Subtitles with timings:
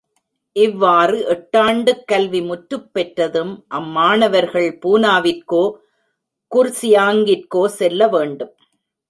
[0.55, 5.63] இவ்வாறு எட்டாண்டுக் கல்வி முற்றுப் பெற்றதும், அம்மாணவர்கள் பூனாவிற்கோ,
[6.51, 8.53] குர்சியாங்கிற்கோ செல்ல வேண்டும்.